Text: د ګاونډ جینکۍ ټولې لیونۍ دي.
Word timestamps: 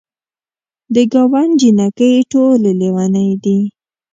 د 0.93 0.95
ګاونډ 1.11 1.51
جینکۍ 1.59 2.13
ټولې 2.31 2.71
لیونۍ 2.79 3.31
دي. 3.43 3.59